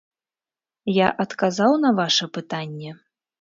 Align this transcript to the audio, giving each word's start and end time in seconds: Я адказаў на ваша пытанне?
Я 0.91 1.07
адказаў 1.23 1.77
на 1.85 1.93
ваша 2.01 2.25
пытанне? 2.39 2.91